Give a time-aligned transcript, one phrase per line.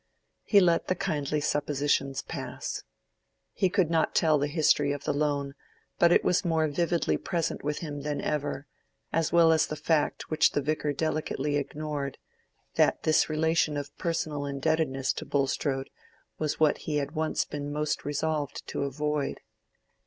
[0.41, 2.81] He let the kindly suppositions pass.
[3.53, 5.53] He could not tell the history of the loan,
[5.99, 8.65] but it was more vividly present with him than ever,
[9.13, 15.13] as well as the fact which the Vicar delicately ignored—that this relation of personal indebtedness
[15.13, 15.91] to Bulstrode
[16.39, 19.39] was what he had once been most resolved to avoid.